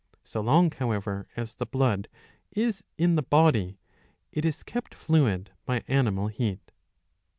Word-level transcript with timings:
'"So 0.23 0.41
long 0.41 0.71
however 0.71 1.27
as 1.35 1.53
the 1.53 1.67
blood 1.67 2.07
is 2.51 2.83
in 2.97 3.13
the 3.13 3.21
body, 3.21 3.77
it 4.31 4.45
is 4.45 4.63
kept 4.63 4.95
fluid 4.95 5.51
by 5.67 5.83
animal 5.87 6.27
heat. 6.29 6.71